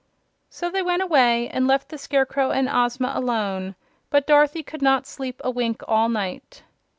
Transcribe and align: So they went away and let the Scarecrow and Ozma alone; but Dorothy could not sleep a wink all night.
So 0.49 0.71
they 0.71 0.81
went 0.81 1.03
away 1.03 1.47
and 1.49 1.67
let 1.67 1.89
the 1.89 1.97
Scarecrow 1.99 2.49
and 2.49 2.67
Ozma 2.67 3.11
alone; 3.15 3.75
but 4.09 4.25
Dorothy 4.25 4.63
could 4.63 4.81
not 4.81 5.05
sleep 5.05 5.39
a 5.43 5.51
wink 5.51 5.83
all 5.87 6.09
night. 6.09 6.63